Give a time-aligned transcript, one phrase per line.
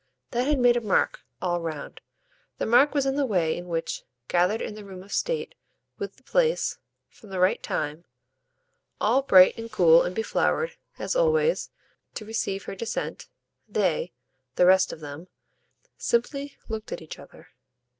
[0.31, 2.01] That had made a mark, all round;
[2.57, 5.53] the mark was in the way in which, gathered in the room of state,
[5.99, 8.05] with the place, from the right time,
[8.99, 11.69] all bright and cool and beflowered, as always,
[12.15, 13.29] to receive her descent,
[13.69, 14.11] they
[14.55, 15.27] the rest of them
[15.99, 17.49] simply looked at each other.